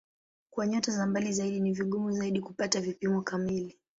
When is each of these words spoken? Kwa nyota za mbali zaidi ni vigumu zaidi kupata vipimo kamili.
Kwa 0.53 0.67
nyota 0.67 0.91
za 0.91 1.05
mbali 1.07 1.33
zaidi 1.33 1.59
ni 1.59 1.73
vigumu 1.73 2.11
zaidi 2.11 2.41
kupata 2.41 2.81
vipimo 2.81 3.21
kamili. 3.21 3.77